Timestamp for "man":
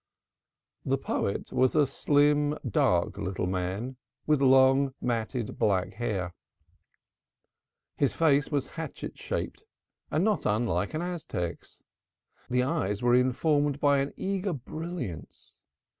3.45-3.97